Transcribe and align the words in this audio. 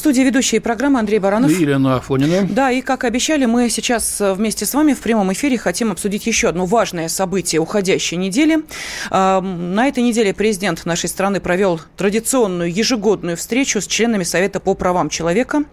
студии 0.00 0.22
ведущие 0.22 0.60
программы 0.60 0.98
Андрей 0.98 1.18
Баранов. 1.18 1.50
И 1.50 1.62
Елена 1.62 1.96
Афонина. 1.96 2.46
Да, 2.50 2.70
и 2.70 2.80
как 2.80 3.04
обещали, 3.04 3.44
мы 3.44 3.70
сейчас 3.70 4.20
э, 4.20 4.32
вместе 4.34 4.66
с 4.66 4.74
вами 4.74 4.94
в 4.94 4.98
прямом 5.00 5.32
эфире 5.32 5.58
хотим 5.58 5.92
обсудить 5.92 6.26
еще 6.26 6.48
одно 6.48 6.66
важное 6.66 7.08
событие 7.08 7.60
уходящей 7.60 8.16
недели. 8.16 8.64
На 9.10 9.86
этой 9.86 10.02
неделе 10.02 10.34
президент 10.34 10.84
нашей 10.86 11.08
страны 11.08 11.40
провел 11.40 11.80
традиционную 11.96 12.72
ежегодную 12.72 13.36
встречу 13.36 13.80
с 13.80 13.86
членами 13.86 14.24
Совета 14.24 14.60
по 14.60 14.74
правам 14.74 15.08
человека. 15.08 15.64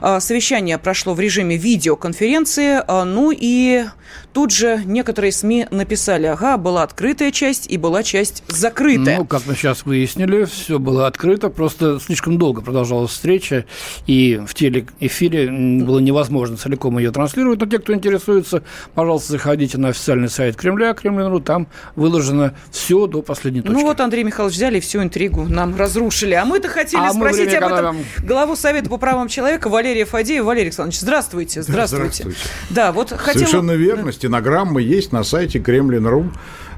А, 0.00 0.20
совещание 0.20 0.78
прошло 0.78 1.14
в 1.14 1.20
режиме 1.20 1.56
видеоконференции. 1.56 2.80
А, 2.86 3.04
ну 3.04 3.32
и 3.32 3.84
тут 4.32 4.52
же 4.52 4.82
некоторые 4.84 5.32
СМИ 5.32 5.66
написали, 5.70 6.26
ага, 6.26 6.56
была 6.56 6.82
открытая 6.82 7.30
часть 7.30 7.70
и 7.70 7.76
была 7.76 8.02
часть 8.02 8.42
закрытая. 8.48 9.18
Ну, 9.18 9.26
как 9.26 9.46
мы 9.46 9.54
сейчас 9.54 9.84
выяснили, 9.84 10.44
все 10.44 10.78
было 10.78 11.06
открыто, 11.06 11.48
просто 11.48 12.00
слишком 12.00 12.38
долго 12.38 12.62
продолжалась 12.62 13.12
встреча, 13.12 13.64
и 14.06 14.40
в 14.46 14.54
телеэфире 14.54 15.50
было 15.84 15.98
невозможно 15.98 16.56
целиком 16.56 16.98
ее 16.98 17.10
транслировать. 17.10 17.60
Но 17.60 17.66
те, 17.66 17.78
кто 17.78 17.94
интересуется, 17.94 18.62
пожалуйста, 18.94 19.32
заходите 19.32 19.78
на 19.78 19.88
официальный 19.88 20.28
сайт 20.28 20.56
Кремля, 20.56 20.94
Кремль.ру, 20.94 21.40
там 21.40 21.68
выложено 21.96 22.54
все 22.70 23.06
до 23.06 23.22
последней 23.22 23.62
точки. 23.62 23.74
Ну 23.74 23.82
вот, 23.82 24.00
Андрей 24.00 24.24
Михайлович, 24.24 24.56
взяли 24.56 24.80
всю 24.80 25.02
интригу, 25.02 25.44
нам 25.44 25.76
разрушили. 25.76 26.34
А 26.34 26.44
мы-то 26.44 26.68
хотели 26.68 27.02
а 27.02 27.12
спросить 27.12 27.54
об 27.54 27.72
этом 27.72 27.96
главу 28.24 28.56
Совета 28.56 28.88
по 28.88 28.98
правам 28.98 29.28
человека, 29.28 29.68
Валерия 29.68 30.04
Фадеева. 30.04 30.46
Валерий 30.46 30.68
Александрович, 30.68 31.00
здравствуйте. 31.00 31.62
Здравствуйте. 31.62 32.24
здравствуйте. 32.24 32.38
Да, 32.70 32.92
вот 32.92 33.10
хотела... 33.10 33.44
Совершенно 33.44 33.72
верно. 33.72 34.12
Стенограмма 34.12 34.80
есть 34.80 35.12
на 35.12 35.24
сайте 35.24 35.60
Кремлин.ру. 35.60 36.30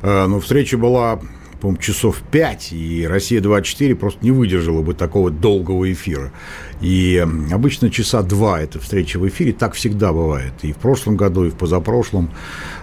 Э, 0.02 0.26
ну, 0.26 0.40
встреча 0.40 0.76
была 0.76 1.20
по-моему, 1.62 1.80
часов 1.80 2.22
5, 2.32 2.72
и 2.72 3.06
«Россия-24» 3.06 3.94
просто 3.94 4.18
не 4.24 4.32
выдержала 4.32 4.82
бы 4.82 4.94
такого 4.94 5.30
долгого 5.30 5.92
эфира. 5.92 6.32
И 6.80 7.24
обычно 7.52 7.88
часа 7.88 8.22
два 8.22 8.60
эта 8.60 8.80
встреча 8.80 9.20
в 9.20 9.28
эфире, 9.28 9.52
так 9.52 9.74
всегда 9.74 10.12
бывает. 10.12 10.52
И 10.62 10.72
в 10.72 10.76
прошлом 10.78 11.16
году, 11.16 11.44
и 11.44 11.50
в 11.50 11.54
позапрошлом 11.54 12.30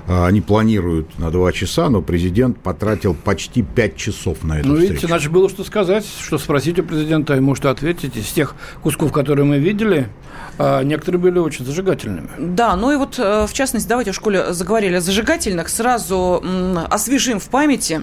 они 0.09 0.41
планируют 0.41 1.19
на 1.19 1.29
два 1.29 1.51
часа, 1.51 1.89
но 1.89 2.01
президент 2.01 2.59
потратил 2.59 3.13
почти 3.13 3.61
пять 3.61 3.95
часов 3.95 4.43
на 4.43 4.59
эту 4.59 4.69
ну, 4.69 4.73
встречу. 4.75 4.93
видите, 4.93 5.07
иначе 5.07 5.29
было 5.29 5.49
что 5.49 5.63
сказать, 5.63 6.05
что 6.19 6.37
спросить 6.39 6.79
у 6.79 6.83
президента, 6.83 7.35
ему 7.35 7.53
что 7.53 7.69
ответить. 7.69 8.15
Из 8.15 8.25
тех 8.31 8.55
кусков, 8.81 9.11
которые 9.11 9.45
мы 9.45 9.59
видели, 9.59 10.09
а, 10.57 10.83
некоторые 10.83 11.21
были 11.21 11.37
очень 11.37 11.63
зажигательными. 11.63 12.29
Да, 12.37 12.75
ну 12.75 12.91
и 12.91 12.95
вот, 12.95 13.19
э, 13.19 13.45
в 13.47 13.53
частности, 13.53 13.87
давайте 13.87 14.11
в 14.11 14.15
школе 14.15 14.51
заговорили 14.51 14.95
о 14.95 15.01
зажигательных, 15.01 15.69
сразу 15.69 16.43
освежим 16.89 17.39
в 17.39 17.47
памяти 17.49 18.01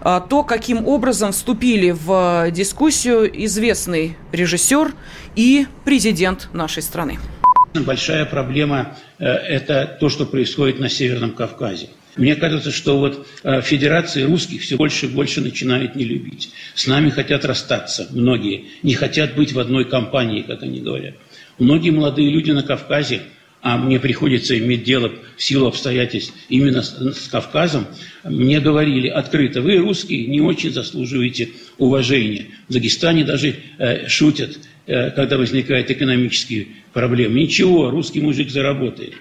а, 0.00 0.20
то, 0.20 0.44
каким 0.44 0.86
образом 0.86 1.32
вступили 1.32 1.90
в 1.90 2.50
дискуссию 2.50 3.28
известный 3.44 4.16
режиссер 4.32 4.94
и 5.34 5.66
президент 5.84 6.48
нашей 6.52 6.82
страны. 6.82 7.18
Большая 7.84 8.24
проблема 8.24 8.96
э,– 9.18 9.24
это 9.26 9.96
то, 10.00 10.08
что 10.08 10.26
происходит 10.26 10.78
на 10.78 10.88
Северном 10.88 11.32
Кавказе. 11.32 11.88
Мне 12.16 12.34
кажется, 12.34 12.72
что 12.72 12.98
вот 12.98 13.26
э, 13.44 13.60
Федерации 13.62 14.22
русских 14.22 14.62
все 14.62 14.76
больше 14.76 15.06
и 15.06 15.08
больше 15.08 15.40
начинают 15.40 15.94
не 15.94 16.04
любить. 16.04 16.50
С 16.74 16.86
нами 16.86 17.10
хотят 17.10 17.44
расстаться 17.44 18.08
многие, 18.10 18.66
не 18.82 18.94
хотят 18.94 19.36
быть 19.36 19.52
в 19.52 19.60
одной 19.60 19.84
компании, 19.84 20.42
как 20.42 20.62
они 20.62 20.80
говорят. 20.80 21.14
Многие 21.58 21.90
молодые 21.90 22.30
люди 22.30 22.50
на 22.50 22.62
Кавказе 22.62 23.22
а 23.60 23.76
мне 23.76 23.98
приходится 23.98 24.56
иметь 24.58 24.84
дело 24.84 25.12
в 25.36 25.42
силу 25.42 25.66
обстоятельств 25.66 26.32
именно 26.48 26.82
с, 26.82 26.90
с 26.90 27.28
Кавказом, 27.28 27.86
мне 28.24 28.60
говорили 28.60 29.08
открыто, 29.08 29.62
вы, 29.62 29.76
русские, 29.78 30.26
не 30.26 30.40
очень 30.40 30.72
заслуживаете 30.72 31.50
уважения. 31.76 32.46
В 32.68 32.72
Дагестане 32.72 33.24
даже 33.24 33.56
э, 33.78 34.06
шутят, 34.08 34.58
э, 34.86 35.10
когда 35.10 35.38
возникают 35.38 35.90
экономические 35.90 36.68
проблемы. 36.92 37.40
Ничего, 37.40 37.90
русский 37.90 38.20
мужик 38.20 38.50
заработает. 38.50 39.14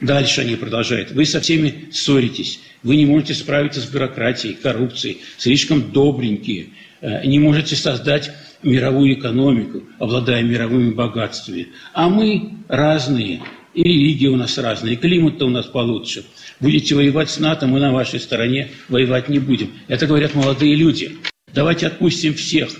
Дальше 0.00 0.40
они 0.40 0.56
продолжают. 0.56 1.12
Вы 1.12 1.24
со 1.24 1.40
всеми 1.40 1.88
ссоритесь, 1.92 2.60
вы 2.82 2.96
не 2.96 3.06
можете 3.06 3.34
справиться 3.34 3.80
с 3.80 3.86
бюрократией, 3.86 4.54
коррупцией, 4.54 5.18
слишком 5.38 5.92
добренькие, 5.92 6.68
э, 7.00 7.26
не 7.26 7.38
можете 7.38 7.76
создать 7.76 8.32
мировую 8.62 9.14
экономику, 9.14 9.84
обладая 9.98 10.42
мировыми 10.42 10.92
богатствами. 10.92 11.68
А 11.92 12.08
мы 12.08 12.54
разные, 12.68 13.42
и 13.72 13.82
религия 13.82 14.28
у 14.28 14.36
нас 14.36 14.58
разная, 14.58 14.92
и 14.92 14.96
климат-то 14.96 15.46
у 15.46 15.50
нас 15.50 15.66
получше. 15.66 16.24
Будете 16.60 16.94
воевать 16.94 17.30
с 17.30 17.38
НАТО, 17.38 17.66
мы 17.66 17.80
на 17.80 17.92
вашей 17.92 18.20
стороне 18.20 18.70
воевать 18.88 19.28
не 19.28 19.38
будем. 19.38 19.70
Это 19.88 20.06
говорят 20.06 20.34
молодые 20.34 20.74
люди. 20.74 21.16
Давайте 21.52 21.86
отпустим 21.86 22.34
всех, 22.34 22.70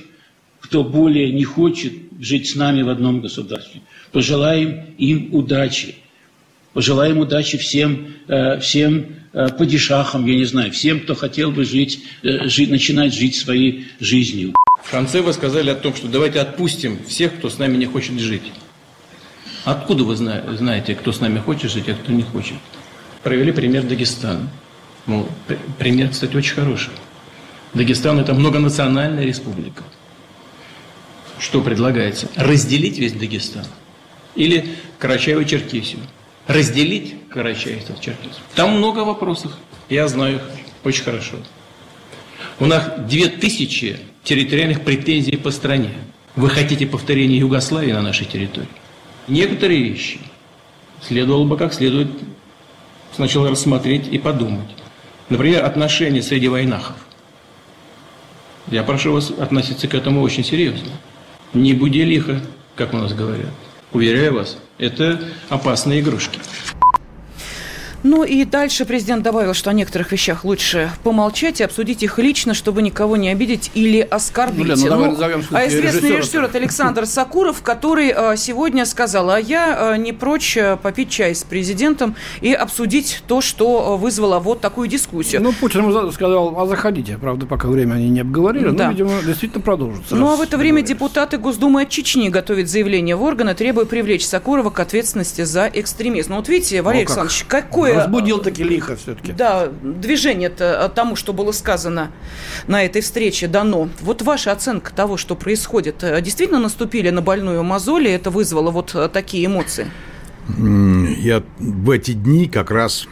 кто 0.61 0.83
более 0.83 1.33
не 1.33 1.45
хочет 1.45 1.93
жить 2.19 2.51
с 2.51 2.57
нами 2.57 2.83
в 2.83 2.89
одном 2.89 3.21
государстве. 3.21 3.83
Пожелаем 4.13 4.95
им 4.99 5.35
удачи. 5.35 5.97
Пожелаем 6.75 7.19
удачи 7.19 7.57
всем, 7.57 8.09
э, 8.27 8.59
всем 8.59 9.07
э, 9.33 9.49
падишахам, 9.57 10.27
я 10.27 10.35
не 10.35 10.45
знаю, 10.45 10.73
всем, 10.73 10.99
кто 11.01 11.15
хотел 11.15 11.53
бы 11.53 11.65
жить, 11.65 12.01
э, 12.25 12.49
жить, 12.49 12.69
начинать 12.69 13.15
жить 13.15 13.37
своей 13.37 13.87
жизнью. 14.01 14.55
В 14.83 14.91
конце 14.91 15.23
вы 15.23 15.33
сказали 15.33 15.71
о 15.71 15.77
том, 15.77 15.95
что 15.95 16.09
давайте 16.09 16.41
отпустим 16.41 16.99
всех, 17.07 17.37
кто 17.39 17.49
с 17.49 17.59
нами 17.59 17.77
не 17.77 17.87
хочет 17.87 18.19
жить. 18.19 18.53
Откуда 19.65 20.03
вы 20.03 20.17
знаете, 20.17 20.97
кто 20.97 21.13
с 21.13 21.21
нами 21.21 21.39
хочет 21.39 21.71
жить, 21.71 21.89
а 21.89 21.95
кто 21.95 22.13
не 22.13 22.23
хочет? 22.23 22.57
Провели 23.23 23.53
пример 23.53 23.85
Дагестана. 23.85 24.51
Ну, 25.07 25.29
пример, 25.79 26.11
кстати, 26.11 26.37
очень 26.37 26.55
хороший. 26.55 26.93
Дагестан– 27.73 28.19
это 28.21 28.35
многонациональная 28.35 29.25
республика. 29.25 29.85
Что 31.39 31.61
предлагается? 31.61 32.29
Разделить 32.35 32.99
весь 32.99 33.13
Дагестан. 33.13 33.65
Или 34.35 34.71
Карачаево-Черкесию. 34.99 36.01
Разделить 36.47 37.15
Карачаево-Черкесию. 37.31 38.43
Там 38.55 38.77
много 38.77 39.01
вопросов. 39.01 39.53
Я 39.89 40.09
знаю 40.09 40.37
их 40.37 40.43
очень 40.85 41.05
хорошо. 41.05 41.37
У 42.61 42.67
нас 42.67 42.91
две 43.09 43.29
тысячи 43.29 43.99
территориальных 44.23 44.83
претензий 44.83 45.37
по 45.37 45.51
стране. 45.51 45.91
Вы 46.37 46.51
хотите 46.51 46.87
повторения 46.87 47.39
Югославии 47.39 47.93
на 47.93 48.03
нашей 48.03 48.27
территории? 48.27 48.69
Некоторые 49.29 49.83
вещи 49.83 50.21
следовало 51.01 51.45
бы 51.45 51.57
как 51.57 51.73
следует 51.73 52.09
сначала 53.15 53.51
рассмотреть 53.51 54.09
и 54.09 54.19
подумать. 54.19 54.69
Например, 55.29 55.65
отношения 55.65 56.23
среди 56.23 56.49
войнахов. 56.49 56.97
Я 58.71 58.83
прошу 58.83 59.13
вас 59.13 59.31
относиться 59.31 59.89
к 59.89 59.95
этому 59.95 60.23
очень 60.23 60.45
серьезно. 60.45 60.91
Не 61.53 61.73
буди 61.73 62.03
лихо, 62.05 62.41
как 62.77 62.93
у 62.93 62.97
нас 62.97 63.15
говорят. 63.15 63.53
Уверяю 63.93 64.35
вас, 64.35 64.59
это 64.79 65.21
опасные 65.49 66.01
игрушки. 66.01 66.41
Ну 68.05 68.23
и 68.23 68.45
дальше 68.45 68.85
президент 68.85 69.23
добавил, 69.23 69.55
что 69.55 69.71
о 69.71 69.73
некоторых 69.73 70.13
вещах 70.13 70.45
лучше 70.45 70.91
помолчать 71.03 71.63
и 71.63 71.65
обсудить 71.65 72.03
их 72.03 72.19
лично, 72.19 72.53
чтобы 72.53 72.83
никого 72.83 73.17
не 73.17 73.31
обидеть 73.31 73.71
или 73.73 74.01
оскорбить. 74.01 74.59
Ну, 74.59 74.65
Лен, 74.65 74.79
ну, 74.79 74.89
давай 74.89 75.07
ну, 75.07 75.13
назовем 75.13 75.45
а 75.51 75.67
известный 75.67 76.11
режиссер 76.19 76.45
это 76.45 76.59
Александр 76.59 77.07
Сакуров, 77.07 77.63
который 77.63 78.13
э, 78.15 78.37
сегодня 78.37 78.85
сказал, 78.85 79.31
а 79.31 79.41
я 79.41 79.95
э, 79.95 79.97
не 79.97 80.13
прочь 80.13 80.55
э, 80.59 80.77
попить 80.77 81.09
чай 81.09 81.35
с 81.35 81.45
президентом 81.45 82.15
и 82.43 82.53
обсудить 82.53 83.23
то, 83.27 83.41
что 83.41 83.97
вызвало 83.97 84.39
вот 84.39 84.61
такую 84.61 84.89
дискуссию. 84.89 85.41
Ну, 85.41 85.55
Путин 85.55 85.81
ему 85.81 86.13
сказал, 86.13 86.61
а 86.61 86.67
заходите. 86.67 87.17
Правда, 87.17 87.47
пока 87.47 87.69
время 87.69 87.95
они 87.95 88.11
не 88.11 88.21
обговорили, 88.21 88.69
да. 88.69 88.85
но, 88.85 88.91
видимо, 88.91 89.13
действительно 89.25 89.63
продолжится. 89.63 90.15
Ну, 90.15 90.31
а 90.31 90.37
в 90.37 90.43
это 90.43 90.59
время 90.59 90.83
депутаты 90.83 91.39
Госдумы 91.39 91.81
от 91.81 91.89
Чечни 91.89 92.29
готовят 92.29 92.69
заявление 92.69 93.17
в 93.17 93.23
органы, 93.23 93.55
требуя 93.55 93.87
привлечь 93.87 94.27
Сакурова 94.27 94.69
к 94.69 94.79
ответственности 94.79 95.45
за 95.45 95.71
экстремизм. 95.73 96.33
Ну, 96.33 96.37
вот 96.37 96.51
видите, 96.51 96.83
Валерий 96.83 97.07
ну, 97.07 97.13
Александрович, 97.13 97.47
какое 97.49 97.94
Разбудил 97.97 98.39
таки 98.39 98.63
лихо 98.65 98.97
все-таки. 98.97 99.33
Да, 99.33 99.69
движение-то 99.83 100.91
тому, 100.95 101.17
что 101.17 101.33
было 101.33 101.53
сказано 101.53 102.11
на 102.67 102.85
этой 102.85 103.03
встрече, 103.03 103.49
дано. 103.49 103.89
Вот 104.01 104.23
ваша 104.23 104.53
оценка 104.53 104.93
того, 104.93 105.17
что 105.17 105.35
происходит, 105.35 106.03
э, 106.03 106.21
действительно 106.21 106.61
наступили 106.61 107.11
на 107.11 107.23
больную 107.23 107.63
мозоль, 107.63 108.09
и 108.09 108.11
это 108.11 108.31
вызвало 108.31 108.71
вот 108.71 108.95
э, 108.95 109.09
такие 109.09 109.47
эмоции? 109.47 109.87
Я 110.49 111.43
в 111.59 111.91
эти 111.91 112.13
дни, 112.13 112.49
как 112.49 112.71
раз 112.71 113.07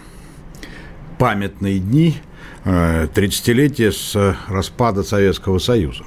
памятные 1.19 1.79
дни, 1.79 2.17
30-летие 2.64 3.88
э, 3.88 3.93
с 3.93 4.37
распада 4.49 5.02
Советского 5.02 5.58
Союза. 5.58 6.05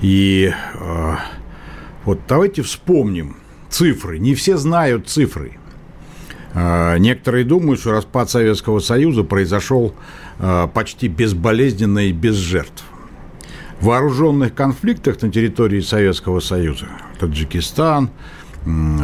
И 0.00 0.52
вот 2.04 2.20
давайте 2.28 2.62
вспомним 2.62 3.36
цифры. 3.70 4.18
Не 4.18 4.34
все 4.34 4.56
знают 4.56 5.08
цифры– 5.08 5.58
некоторые 6.54 7.44
думают, 7.44 7.80
что 7.80 7.92
распад 7.92 8.30
Советского 8.30 8.78
Союза 8.78 9.24
произошел 9.24 9.92
э, 10.38 10.68
почти 10.72 11.08
безболезненно 11.08 12.06
и 12.06 12.12
без 12.12 12.36
жертв. 12.36 12.84
В 13.80 13.86
вооруженных 13.86 14.54
конфликтах 14.54 15.20
на 15.20 15.32
территории 15.32 15.80
Советского 15.80 16.38
Союза, 16.40 16.86
Таджикистан, 17.18 18.10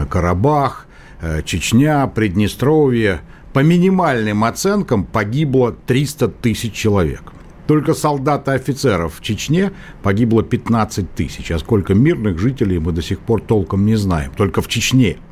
Карабах, 0.09 0.87
э, 1.21 1.43
Чечня, 1.45 2.07
Приднестровье, 2.07 3.21
по 3.53 3.61
минимальным 3.61 4.45
оценкам 4.45 5.05
погибло 5.05 5.73
300 5.73 6.29
тысяч 6.29 6.73
человек. 6.73 7.23
Только 7.67 7.95
солдат 7.95 8.47
и 8.47 8.53
офицеров 8.53 9.17
в 9.19 9.23
Чечне 9.23 9.73
погибло 10.03 10.45
15 10.45 11.15
тысяч, 11.15 11.51
а 11.51 11.59
сколько 11.59 11.95
мирных 11.95 12.39
жителей 12.39 12.79
мы 12.79 12.93
до 12.93 13.03
сих 13.03 13.19
пор 13.19 13.43
толком 13.43 13.87
не 13.87 13.97
знаем. 13.97 14.31
Только 14.37 14.63
в 14.63 14.69
Чечне– 14.69 15.19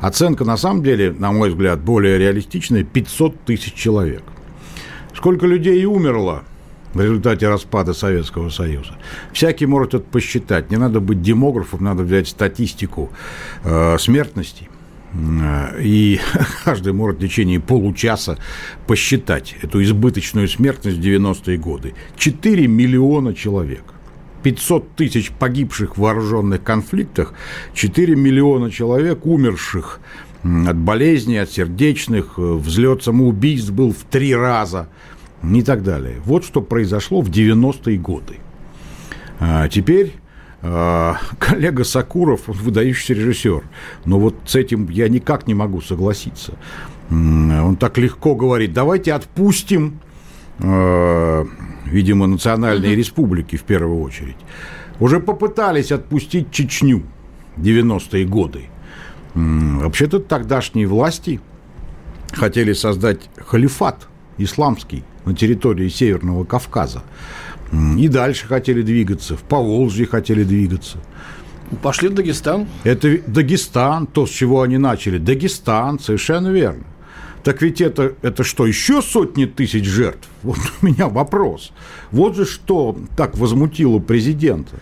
Оценка, 0.00 0.44
на 0.44 0.56
самом 0.56 0.82
деле, 0.82 1.12
на 1.12 1.30
мой 1.30 1.50
взгляд, 1.50 1.80
более 1.80 2.18
реалистичная– 2.18 2.84
500 2.84 3.44
тысяч 3.44 3.74
человек. 3.74 4.22
Сколько 5.14 5.46
людей 5.46 5.84
умерло 5.84 6.44
в 6.94 7.00
результате 7.00 7.48
распада 7.48 7.92
Советского 7.92 8.48
Союза. 8.48 8.94
Всякий 9.32 9.66
может 9.66 9.94
это 9.94 10.04
посчитать. 10.04 10.70
Не 10.70 10.78
надо 10.78 11.00
быть 11.00 11.20
демографом, 11.20 11.84
надо 11.84 12.02
взять 12.02 12.28
статистику 12.28 13.10
э, 13.62 13.98
смертности. 13.98 14.68
Э, 15.12 15.80
и 15.82 16.18
каждый 16.64 16.94
может 16.94 17.18
в 17.18 17.20
течение 17.20 17.60
получаса 17.60 18.38
посчитать 18.86 19.54
эту 19.62 19.82
избыточную 19.82 20.48
смертность 20.48 20.96
в 20.96 21.00
90-е 21.00 21.58
годы. 21.58 21.94
4 22.16 22.66
миллиона 22.66 23.34
человек– 23.34 23.84
500 24.42 24.96
тысяч 24.96 25.30
погибших 25.30 25.96
в 25.96 26.00
вооруженных 26.00 26.62
конфликтах, 26.62 27.34
4 27.74 28.16
миллиона 28.16 28.70
человек 28.70 29.26
умерших 29.26 30.00
от 30.42 30.76
болезней, 30.76 31.38
от 31.38 31.50
сердечных, 31.50 32.38
э, 32.38 32.42
взлет 32.42 33.02
самоубийств 33.02 33.70
был 33.72 33.92
в 33.92 34.04
три 34.10 34.34
раза 34.34 34.88
и 35.42 35.62
так 35.62 35.82
далее. 35.82 36.16
Вот 36.24 36.44
что 36.44 36.62
произошло 36.62 37.20
в 37.20 37.30
90-е 37.30 37.98
годы. 37.98 38.36
А 39.38 39.68
теперь 39.68 40.14
а, 40.62 41.16
коллега 41.38 41.84
Сакуров, 41.84 42.48
он 42.48 42.56
выдающийся 42.56 43.14
режиссер, 43.14 43.62
но 44.04 44.18
вот 44.18 44.36
с 44.46 44.54
этим 44.54 44.88
я 44.88 45.08
никак 45.08 45.46
не 45.46 45.54
могу 45.54 45.80
согласиться. 45.80 46.54
Он 47.10 47.76
так 47.76 47.98
легко 47.98 48.36
говорит, 48.36 48.72
давайте 48.72 49.14
отпустим 49.14 50.00
а, 50.58 51.46
видимо, 51.90 52.26
национальные 52.26 52.94
республики 52.94 53.56
в 53.56 53.62
первую 53.62 54.00
очередь, 54.00 54.36
уже 54.98 55.20
попытались 55.20 55.92
отпустить 55.92 56.50
Чечню 56.50 57.02
90-е 57.56 58.24
годы. 58.26 58.64
Вообще-то 59.34 60.18
тогдашние 60.18 60.86
власти 60.86 61.40
хотели 62.32 62.72
создать 62.72 63.28
халифат 63.36 64.08
исламский 64.38 65.04
на 65.24 65.34
территории 65.34 65.88
Северного 65.88 66.44
Кавказа. 66.44 67.02
И 67.98 68.08
дальше 68.08 68.46
хотели 68.46 68.82
двигаться, 68.82 69.36
в 69.36 69.42
Поволжье 69.42 70.06
хотели 70.06 70.42
двигаться. 70.42 70.98
Пошли 71.82 72.08
в 72.08 72.14
Дагестан. 72.14 72.66
Это 72.82 73.18
Дагестан, 73.28 74.08
то, 74.08 74.26
с 74.26 74.30
чего 74.30 74.62
они 74.62 74.76
начали. 74.76 75.18
Дагестан, 75.18 76.00
совершенно 76.00 76.48
верно. 76.48 76.84
Так 77.42 77.62
ведь 77.62 77.80
это, 77.80 78.14
это 78.22 78.44
что, 78.44 78.66
еще 78.66 79.02
сотни 79.02 79.46
тысяч 79.46 79.84
жертв? 79.84 80.28
Вот 80.42 80.58
у 80.82 80.86
меня 80.86 81.08
вопрос. 81.08 81.72
Вот 82.10 82.36
же 82.36 82.44
что 82.44 82.96
так 83.16 83.36
возмутило 83.36 83.98
президента. 83.98 84.76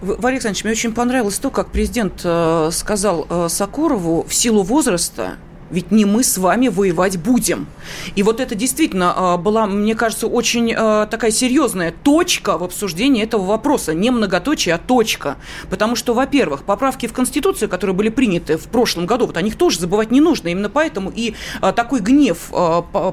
Валерий 0.00 0.36
Александрович, 0.36 0.64
мне 0.64 0.72
очень 0.72 0.92
понравилось 0.92 1.38
то, 1.38 1.50
как 1.50 1.70
президент 1.70 2.20
э, 2.24 2.68
сказал 2.72 3.26
э, 3.28 3.48
Сокурову 3.48 4.26
в 4.28 4.34
силу 4.34 4.62
возраста 4.62 5.36
ведь 5.70 5.90
не 5.90 6.04
мы 6.04 6.22
с 6.22 6.38
вами 6.38 6.68
воевать 6.68 7.18
будем. 7.18 7.66
И 8.14 8.22
вот 8.22 8.40
это 8.40 8.54
действительно 8.54 9.14
а, 9.16 9.36
была, 9.36 9.66
мне 9.66 9.94
кажется, 9.94 10.26
очень 10.26 10.74
а, 10.76 11.06
такая 11.06 11.30
серьезная 11.30 11.92
точка 12.02 12.58
в 12.58 12.64
обсуждении 12.64 13.22
этого 13.22 13.44
вопроса. 13.44 13.94
Не 13.94 14.10
многоточие, 14.10 14.74
а 14.74 14.78
точка. 14.78 15.36
Потому 15.70 15.96
что, 15.96 16.14
во-первых, 16.14 16.64
поправки 16.64 17.06
в 17.06 17.12
Конституцию, 17.12 17.68
которые 17.68 17.94
были 17.94 18.08
приняты 18.08 18.56
в 18.56 18.64
прошлом 18.64 19.06
году, 19.06 19.26
вот 19.26 19.36
о 19.36 19.42
них 19.42 19.56
тоже 19.56 19.80
забывать 19.80 20.10
не 20.10 20.20
нужно. 20.20 20.48
Именно 20.48 20.70
поэтому 20.70 21.12
и 21.14 21.34
а, 21.60 21.72
такой 21.72 22.00
гнев 22.00 22.50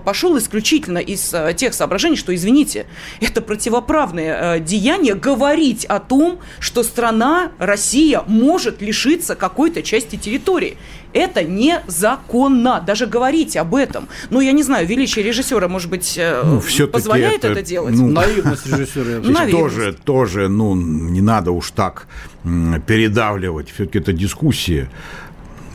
пошел 0.04 0.38
исключительно 0.38 0.98
из 0.98 1.34
тех 1.56 1.74
соображений, 1.74 2.16
что, 2.16 2.34
извините, 2.34 2.86
это 3.20 3.42
противоправное 3.42 4.60
деяние 4.60 5.16
говорить 5.16 5.86
о 5.86 6.00
том, 6.00 6.40
что 6.60 6.84
страна, 6.84 7.52
Россия, 7.58 8.24
может 8.28 8.82
лишиться 8.82 9.36
какой-то 9.36 9.84
части 9.84 10.16
территории. 10.16 10.78
Это 11.14 11.44
незаконно. 11.44 12.84
Даже 12.86 13.06
говорить 13.08 13.58
об 13.58 13.76
этом. 13.76 14.08
Ну, 14.30 14.42
я 14.42 14.52
не 14.52 14.64
знаю, 14.64 14.88
величие 14.88 15.26
режиссера, 15.26 15.68
может 15.68 15.90
быть, 15.90 16.18
э, 16.18 16.42
ну, 16.44 16.88
позволяет 16.88 17.44
это, 17.44 17.54
это 17.54 17.62
делать? 17.62 17.96
Ну, 17.96 18.10
Наивность 18.10 18.66
режиссера. 18.66 19.20
Наивность. 19.20 19.52
Тоже, 19.62 19.94
тоже, 19.94 20.48
ну, 20.48 20.76
не 20.76 21.22
надо 21.22 21.52
уж 21.52 21.72
так 21.72 22.08
передавливать. 22.44 23.70
Все-таки 23.70 24.00
это 24.00 24.14
дискуссия 24.14 24.90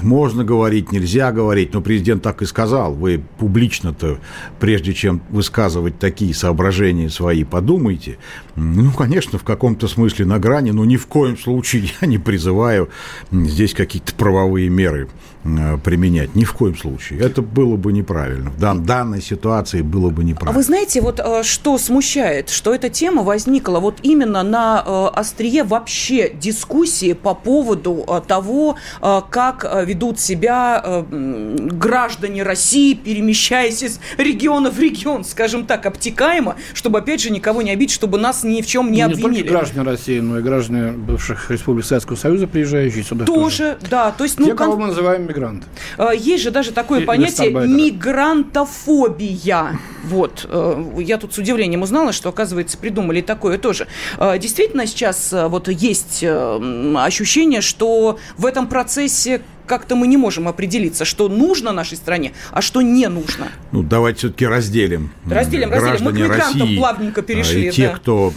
можно 0.02 0.44
говорить, 0.44 0.92
нельзя 0.92 1.32
говорить, 1.32 1.72
но 1.74 1.80
президент 1.80 2.22
так 2.22 2.42
и 2.42 2.46
сказал. 2.46 2.94
Вы 2.94 3.22
публично-то, 3.38 4.18
прежде 4.60 4.92
чем 4.92 5.22
высказывать 5.30 5.98
такие 5.98 6.34
соображения 6.34 7.08
свои, 7.10 7.44
подумайте. 7.44 8.18
Ну, 8.56 8.90
конечно, 8.92 9.38
в 9.38 9.44
каком-то 9.44 9.88
смысле 9.88 10.26
на 10.26 10.38
грани, 10.38 10.70
но 10.70 10.84
ни 10.84 10.96
в 10.96 11.06
коем 11.06 11.38
случае 11.38 11.90
я 12.00 12.06
не 12.06 12.18
призываю 12.18 12.88
здесь 13.30 13.74
какие-то 13.74 14.14
правовые 14.14 14.68
меры 14.68 15.08
Э, 15.46 15.78
применять. 15.78 16.34
Ни 16.34 16.44
в 16.44 16.52
коем 16.52 16.76
случае. 16.76 17.20
Это 17.20 17.40
было 17.40 17.76
бы 17.76 17.92
неправильно. 17.92 18.50
В 18.50 18.58
дан, 18.58 18.84
данной 18.84 19.22
ситуации 19.22 19.82
было 19.82 20.10
бы 20.10 20.24
неправильно. 20.24 20.50
А 20.50 20.56
вы 20.56 20.62
знаете, 20.62 21.00
вот 21.00 21.20
э, 21.20 21.42
что 21.44 21.78
смущает, 21.78 22.50
что 22.50 22.74
эта 22.74 22.88
тема 22.88 23.22
возникла 23.22 23.78
вот 23.78 23.98
именно 24.02 24.42
на 24.42 24.82
э, 24.84 25.06
острие 25.14 25.62
вообще 25.62 26.30
дискуссии 26.30 27.12
по 27.12 27.34
поводу 27.34 28.06
того, 28.26 28.76
как 29.00 29.85
ведут 29.86 30.20
себя 30.20 31.06
граждане 31.10 32.42
России, 32.42 32.92
перемещаясь 32.94 33.82
из 33.82 34.00
региона 34.18 34.70
в 34.70 34.78
регион, 34.78 35.24
скажем 35.24 35.64
так, 35.66 35.86
обтекаемо, 35.86 36.56
чтобы, 36.74 36.98
опять 36.98 37.22
же, 37.22 37.30
никого 37.30 37.62
не 37.62 37.70
обидеть, 37.70 37.94
чтобы 37.94 38.18
нас 38.18 38.44
ни 38.44 38.60
в 38.62 38.66
чем 38.66 38.92
не 38.92 39.04
ну, 39.04 39.12
обвинили. 39.12 39.30
Не 39.30 39.38
только 39.42 39.52
граждане 39.52 39.86
России, 39.86 40.20
но 40.20 40.38
и 40.38 40.42
граждане 40.42 40.92
бывших 40.92 41.50
республик 41.50 41.86
Советского 41.86 42.16
Союза, 42.16 42.46
приезжающие 42.46 43.04
сюда. 43.04 43.24
Тоже, 43.24 43.74
тоже. 43.74 43.90
да. 43.90 44.12
То 44.12 44.24
есть, 44.24 44.38
ну, 44.38 44.46
Те, 44.46 44.54
кон... 44.54 44.70
кого 44.70 44.80
мы 44.80 44.86
называем 44.88 45.26
мигранты. 45.26 45.66
А, 45.96 46.12
есть 46.12 46.42
же 46.42 46.50
даже 46.50 46.72
такое 46.72 46.98
Или 47.00 47.06
понятие 47.06 47.50
мигрантофобия. 47.50 49.78
Вот. 50.04 50.46
Э, 50.48 50.84
я 50.98 51.18
тут 51.18 51.34
с 51.34 51.38
удивлением 51.38 51.82
узнала, 51.82 52.12
что, 52.12 52.28
оказывается, 52.28 52.78
придумали 52.78 53.20
такое 53.20 53.58
тоже. 53.58 53.88
Действительно, 54.18 54.86
сейчас 54.86 55.32
э, 55.32 55.48
вот 55.48 55.66
есть 55.68 56.20
э, 56.22 56.94
ощущение, 56.96 57.60
что 57.60 58.18
в 58.36 58.46
этом 58.46 58.68
процессе 58.68 59.42
как-то 59.66 59.96
мы 59.96 60.06
не 60.06 60.16
можем 60.16 60.48
определиться, 60.48 61.04
что 61.04 61.28
нужно 61.28 61.72
нашей 61.72 61.96
стране, 61.96 62.32
а 62.52 62.62
что 62.62 62.82
не 62.82 63.08
нужно. 63.08 63.48
Ну, 63.72 63.82
давайте 63.82 64.18
все-таки 64.20 64.46
разделим. 64.46 65.10
Разделим, 65.26 65.70
разделим. 65.70 66.04
Мы 66.04 66.12
к 66.12 66.14
мигрантам 66.14 66.60
России, 66.60 66.76
плавненько 66.76 67.22
перешли. 67.22 67.68
И 67.68 67.70
те, 67.70 67.88
да. 67.88 67.94
кто 67.94 68.32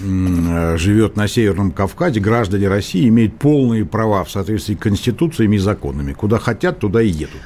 живет 0.78 1.16
на 1.16 1.28
Северном 1.28 1.72
Кавказе, 1.72 2.20
граждане 2.20 2.68
России 2.68 3.08
имеют 3.08 3.38
полные 3.38 3.86
права 3.86 4.24
в 4.24 4.32
соответствии 4.32 4.76
с 4.76 4.78
конституциями 4.78 5.56
и 5.56 5.60
законами. 5.60 6.14
Куда 6.14 6.40
хотят, 6.40 6.80
туда 6.80 7.02
и 7.02 7.08
едут. 7.08 7.42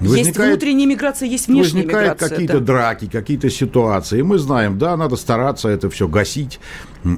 Возникает, 0.00 0.26
есть 0.26 0.38
внутренняя 0.38 0.88
миграция, 0.88 1.28
есть 1.28 1.46
внешняя 1.46 1.82
возникают 1.82 2.14
миграция. 2.14 2.28
какие-то 2.28 2.58
да. 2.58 2.64
драки, 2.64 3.06
какие-то 3.06 3.50
ситуации. 3.50 4.18
И 4.18 4.22
мы 4.22 4.38
знаем, 4.38 4.78
да, 4.78 4.96
надо 4.96 5.16
стараться 5.16 5.68
это 5.68 5.90
все 5.90 6.08
гасить. 6.08 6.58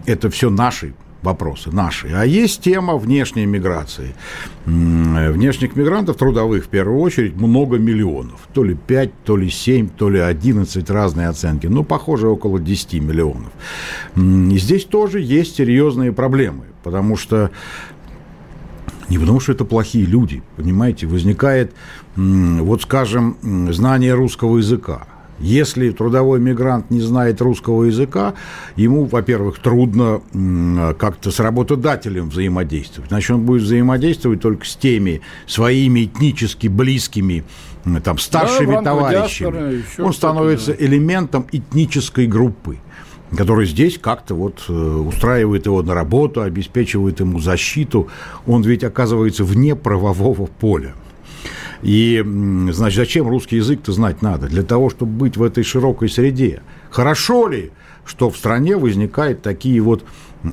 Это 0.05 0.29
все 0.29 0.51
наши 0.51 0.95
вопросы 1.25 1.71
наши. 1.73 2.13
А 2.15 2.25
есть 2.25 2.63
тема 2.63 2.97
внешней 2.97 3.47
миграции. 3.47 4.15
Внешних 4.67 5.75
мигрантов, 5.75 6.17
трудовых 6.17 6.67
в 6.67 6.69
первую 6.69 7.01
очередь, 7.01 7.35
много 7.35 7.79
миллионов. 7.79 8.47
То 8.53 8.63
ли 8.63 8.75
5, 8.75 9.11
то 9.25 9.37
ли 9.37 9.51
7, 9.51 9.89
то 9.89 10.11
ли 10.11 10.21
11, 10.21 10.91
разные 10.91 11.29
оценки. 11.29 11.67
Ну, 11.67 11.83
похоже, 11.83 12.29
около 12.29 12.61
10 12.61 12.95
миллионов. 12.95 13.51
И 14.17 14.59
здесь 14.59 14.85
тоже 14.85 15.21
есть 15.21 15.57
серьезные 15.57 16.13
проблемы, 16.13 16.65
потому 16.83 17.17
что 17.17 17.51
не 19.09 19.19
потому, 19.19 19.41
что 19.41 19.53
это 19.53 19.65
плохие 19.65 20.07
люди, 20.07 20.43
понимаете, 20.57 21.07
возникает, 21.07 21.75
вот 22.17 22.83
скажем, 22.83 23.37
знание 23.71 24.15
русского 24.15 24.59
языка. 24.59 25.07
Если 25.41 25.91
трудовой 25.91 26.41
мигрант 26.41 26.91
не 26.91 27.01
знает 27.01 27.41
русского 27.41 27.85
языка, 27.85 28.35
ему, 28.77 29.05
во-первых, 29.05 29.59
трудно 29.59 30.21
как-то 30.99 31.31
с 31.31 31.41
работодателем 31.41 32.29
взаимодействовать. 32.31 33.11
Значит, 33.11 33.31
он 33.33 33.43
будет 33.43 33.63
взаимодействовать 33.63 34.41
только 34.41 34.65
с 34.65 34.77
теми 34.77 35.23
своими 35.47 36.05
этнически 36.05 36.69
близкими 36.69 37.45
там, 38.03 38.19
старшими 38.19 38.77
да, 38.77 38.83
товарищами. 38.83 39.85
Он 39.99 40.13
становится 40.13 40.73
элементом 40.73 41.47
этнической 41.53 42.27
группы 42.27 42.79
который 43.37 43.67
здесь 43.67 43.99
как-то 43.99 44.35
вот 44.35 44.65
э, 44.69 44.73
устраивает 44.73 45.67
его 45.67 45.83
на 45.83 45.93
работу, 45.93 46.43
обеспечивает 46.43 47.19
ему 47.19 47.41
защиту. 47.41 48.09
Он 48.47 48.63
ведь 48.63 48.85
оказывается 48.85 49.43
вне 49.43 49.75
правового 49.75 50.47
поля. 50.47 50.95
И, 51.85 52.25
значит, 52.73 52.97
зачем 52.97 53.29
русский 53.29 53.57
язык-то 53.57 53.93
знать 53.93 54.23
надо? 54.23 54.49
Для 54.49 54.63
того, 54.63 54.89
чтобы 54.89 55.13
быть 55.13 55.37
в 55.37 55.43
этой 55.43 55.63
широкой 55.65 56.09
среде. 56.09 56.63
Хорошо 56.91 57.47
ли, 57.47 57.73
что 58.07 58.31
в 58.31 58.39
стране 58.39 58.79
возникают 58.79 59.43
такие 59.43 59.83
вот 59.83 60.03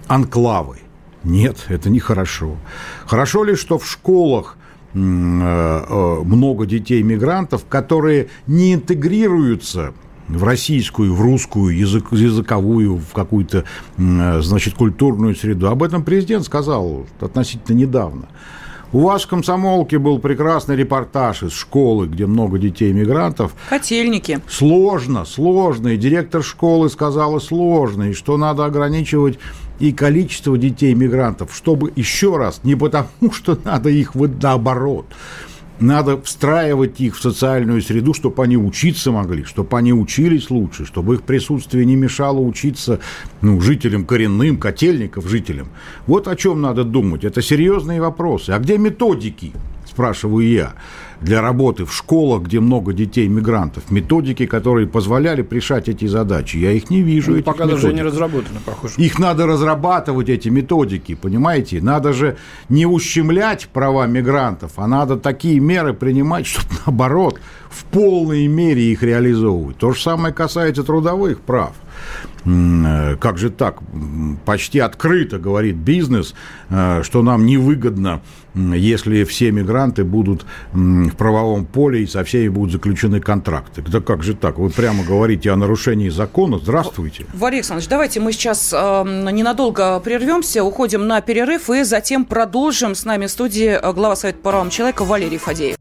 анклавы? 0.07 0.79
Нет, 1.23 1.65
это 1.69 1.89
нехорошо. 1.89 2.57
Хорошо 3.05 3.45
ли, 3.45 3.55
что 3.55 3.79
в 3.79 3.89
школах 3.89 4.57
э, 4.93 4.97
э, 4.99 6.19
много 6.25 6.65
детей-мигрантов, 6.65 7.65
которые 7.65 8.27
не 8.45 8.73
интегрируются 8.73 9.93
в 10.27 10.43
российскую, 10.43 11.13
в 11.13 11.21
русскую, 11.21 11.77
язык, 11.77 12.11
языковую, 12.11 12.97
в 12.97 13.13
какую-то, 13.13 13.63
э, 13.97 14.41
значит, 14.41 14.73
культурную 14.73 15.35
среду. 15.35 15.69
Об 15.69 15.81
этом 15.81 16.03
президент 16.03 16.43
сказал 16.43 17.05
относительно 17.21 17.77
недавно. 17.77 18.27
У 18.93 18.99
вас 18.99 19.23
в 19.23 19.27
комсомолке 19.27 19.99
был 19.99 20.19
прекрасный 20.19 20.75
репортаж 20.75 21.43
из 21.43 21.53
школы, 21.53 22.07
где 22.07 22.25
много 22.25 22.59
детей-мигрантов. 22.59 23.53
Котельники. 23.69 24.41
Сложно, 24.49 25.23
сложно. 25.23 25.89
И 25.89 25.97
директор 25.97 26.43
школы 26.43 26.89
сказала 26.89 27.39
сложно, 27.39 28.09
и 28.09 28.13
что 28.13 28.35
надо 28.35 28.65
ограничивать 28.65 29.39
и 29.79 29.93
количество 29.93 30.57
детей-мигрантов, 30.57 31.55
чтобы 31.55 31.93
еще 31.95 32.35
раз, 32.35 32.59
не 32.63 32.75
потому 32.75 33.07
что 33.31 33.57
надо 33.63 33.89
их 33.89 34.13
вот 34.13 34.31
наоборот, 34.41 35.05
надо 35.81 36.21
встраивать 36.21 36.99
их 37.01 37.17
в 37.17 37.21
социальную 37.21 37.81
среду, 37.81 38.13
чтобы 38.13 38.43
они 38.43 38.57
учиться 38.57 39.11
могли, 39.11 39.43
чтобы 39.43 39.77
они 39.77 39.93
учились 39.93 40.49
лучше, 40.49 40.85
чтобы 40.85 41.15
их 41.15 41.23
присутствие 41.23 41.85
не 41.85 41.95
мешало 41.95 42.39
учиться 42.39 42.99
ну, 43.41 43.59
жителям 43.61 44.05
коренным, 44.05 44.57
котельников 44.57 45.27
жителям. 45.27 45.69
Вот 46.07 46.27
о 46.27 46.35
чем 46.35 46.61
надо 46.61 46.83
думать. 46.83 47.23
Это 47.23 47.41
серьезные 47.41 48.01
вопросы. 48.01 48.51
А 48.51 48.59
где 48.59 48.77
методики, 48.77 49.53
спрашиваю 49.91 50.47
я? 50.47 50.73
для 51.21 51.41
работы 51.41 51.85
в 51.85 51.93
школах, 51.93 52.43
где 52.43 52.59
много 52.59 52.93
детей-мигрантов, 52.93 53.91
методики, 53.91 54.45
которые 54.45 54.87
позволяли 54.87 55.47
решать 55.49 55.87
эти 55.87 56.05
задачи. 56.05 56.57
Я 56.57 56.71
их 56.71 56.89
не 56.89 57.01
вижу. 57.01 57.35
Ну, 57.35 57.43
пока 57.43 57.65
методик. 57.65 57.83
даже 57.83 57.93
не 57.93 58.01
разработаны, 58.01 58.59
похоже. 58.65 58.95
Их 58.97 59.19
надо 59.19 59.45
разрабатывать, 59.45 60.29
эти 60.29 60.49
методики, 60.49 61.15
понимаете? 61.15 61.79
Надо 61.81 62.13
же 62.13 62.37
не 62.69 62.85
ущемлять 62.85 63.67
права 63.67 64.07
мигрантов, 64.07 64.73
а 64.77 64.87
надо 64.87 65.17
такие 65.17 65.59
меры 65.59 65.93
принимать, 65.93 66.45
чтобы, 66.47 66.67
наоборот, 66.85 67.39
в 67.69 67.85
полной 67.85 68.47
мере 68.47 68.91
их 68.91 69.03
реализовывать. 69.03 69.77
То 69.77 69.91
же 69.91 70.01
самое 70.01 70.33
касается 70.33 70.83
трудовых 70.83 71.41
прав. 71.41 71.73
Э, 72.45 73.15
как 73.19 73.37
же 73.37 73.49
так? 73.49 73.79
Почти 74.45 74.79
открыто 74.79 75.37
говорит 75.37 75.75
бизнес, 75.75 76.33
э, 76.69 77.01
что 77.03 77.21
нам 77.21 77.45
невыгодно, 77.45 78.21
если 78.55 79.23
все 79.23 79.51
мигранты 79.51 80.03
будут 80.03 80.45
в 80.73 81.11
правовом 81.11 81.65
поле 81.65 82.03
и 82.03 82.07
со 82.07 82.23
всеми 82.23 82.49
будут 82.49 82.73
заключены 82.73 83.21
контракты. 83.21 83.81
Да 83.81 84.01
как 84.01 84.23
же 84.23 84.33
так? 84.33 84.57
Вы 84.57 84.69
прямо 84.69 85.03
говорите 85.03 85.51
о 85.51 85.55
нарушении 85.55 86.09
закона. 86.09 86.59
Здравствуйте. 86.59 87.25
Валерий 87.33 87.59
Александрович, 87.59 87.89
давайте 87.89 88.19
мы 88.19 88.31
сейчас 88.33 88.73
э, 88.73 89.03
ненадолго 89.31 89.99
прервемся, 89.99 90.63
уходим 90.63 91.07
на 91.07 91.21
перерыв 91.21 91.69
и 91.69 91.83
затем 91.83 92.25
продолжим. 92.25 92.95
С 92.95 93.05
нами 93.05 93.27
в 93.27 93.31
студии 93.31 93.79
глава 93.93 94.15
Совета 94.15 94.39
по 94.39 94.49
правам 94.49 94.69
человека 94.69 95.05
Валерий 95.05 95.37
Фадеев. 95.37 95.80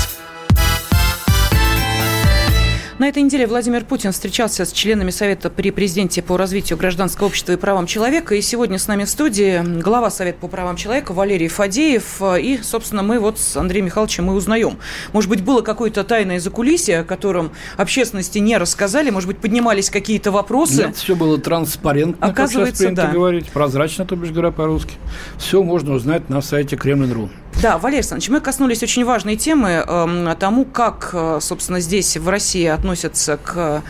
На 3.01 3.07
этой 3.07 3.23
неделе 3.23 3.47
Владимир 3.47 3.83
Путин 3.83 4.11
встречался 4.11 4.63
с 4.63 4.71
членами 4.71 5.09
Совета 5.09 5.49
при 5.49 5.71
президенте 5.71 6.21
по 6.21 6.37
развитию 6.37 6.77
гражданского 6.77 7.25
общества 7.25 7.53
и 7.53 7.55
правам 7.55 7.87
человека. 7.87 8.35
И 8.35 8.41
сегодня 8.41 8.77
с 8.77 8.87
нами 8.87 9.05
в 9.05 9.09
студии 9.09 9.59
глава 9.81 10.11
Совета 10.11 10.37
по 10.37 10.47
правам 10.47 10.75
человека 10.75 11.11
Валерий 11.11 11.47
Фадеев. 11.47 12.21
И, 12.39 12.59
собственно, 12.61 13.01
мы 13.01 13.17
вот 13.17 13.39
с 13.39 13.57
Андреем 13.57 13.85
Михайловичем 13.85 14.25
мы 14.25 14.35
узнаем. 14.35 14.77
Может 15.13 15.31
быть, 15.31 15.43
было 15.43 15.63
какое-то 15.63 16.03
тайное 16.03 16.39
закулисье, 16.39 16.99
о 16.99 17.03
котором 17.03 17.53
общественности 17.75 18.37
не 18.37 18.55
рассказали? 18.59 19.09
Может 19.09 19.29
быть, 19.29 19.39
поднимались 19.39 19.89
какие-то 19.89 20.29
вопросы? 20.29 20.85
Нет, 20.85 20.95
все 20.95 21.15
было 21.15 21.39
транспарентно, 21.39 22.27
Оказывается, 22.27 22.85
как 22.85 22.93
да. 22.93 23.07
говорить. 23.07 23.49
Прозрачно, 23.49 24.05
то 24.05 24.15
бишь 24.15 24.29
говоря 24.29 24.51
по-русски. 24.51 24.93
Все 25.39 25.63
можно 25.63 25.93
узнать 25.93 26.29
на 26.29 26.43
сайте 26.43 26.77
Кремлин.ру. 26.77 27.31
Да, 27.61 27.77
Валерий 27.77 27.99
Александрович, 27.99 28.29
мы 28.29 28.39
коснулись 28.39 28.81
очень 28.81 29.05
важной 29.05 29.35
темы 29.35 29.83
э, 29.87 30.35
тому, 30.39 30.65
как, 30.65 31.11
э, 31.13 31.37
собственно, 31.41 31.79
здесь 31.79 32.17
в 32.17 32.27
России 32.27 32.65
относятся 32.65 33.37
к 33.37 33.83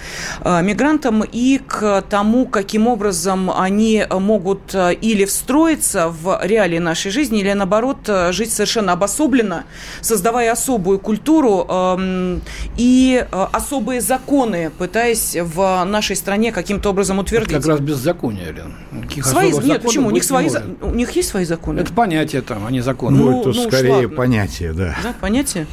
э, 0.44 0.62
мигрантам 0.62 1.24
и 1.24 1.58
к 1.66 2.02
тому, 2.10 2.48
каким 2.48 2.88
образом 2.88 3.50
они 3.50 4.06
могут 4.10 4.76
э, 4.76 4.94
или 4.96 5.24
встроиться 5.24 6.10
в 6.10 6.40
реалии 6.44 6.80
нашей 6.80 7.12
жизни, 7.12 7.40
или, 7.40 7.54
наоборот, 7.54 8.00
э, 8.08 8.34
жить 8.34 8.52
совершенно 8.52 8.92
обособленно, 8.92 9.64
создавая 10.02 10.52
особую 10.52 11.00
культуру 11.00 11.66
э, 11.70 12.40
и 12.76 13.26
э, 13.32 13.48
особые 13.54 14.02
законы, 14.02 14.70
пытаясь 14.78 15.38
в 15.40 15.86
нашей 15.86 16.18
стране 16.18 16.52
каким-то 16.52 16.90
образом 16.90 17.20
утвердить. 17.20 17.52
Это 17.52 17.62
как 17.62 17.68
раз 17.68 17.80
беззаконие, 17.80 18.52
Лен. 18.52 19.24
Свои, 19.24 19.54
нет, 19.54 19.82
почему? 19.82 20.10
У 20.10 20.12
них, 20.12 20.26
свои, 20.26 20.50
у 20.82 20.94
них 20.94 21.12
есть 21.12 21.30
свои 21.30 21.46
законы. 21.46 21.80
Это 21.80 21.94
понятие 21.94 22.42
там, 22.42 22.66
а 22.66 22.72
не 22.72 22.82
законы. 22.82 23.18
Ну, 23.18 23.61
ну, 23.64 23.72
скорее 23.72 23.92
ладно. 23.94 24.10
понятие, 24.10 24.74
да. 24.74 24.98
Да, 25.04 25.14
понятие. 25.20 25.68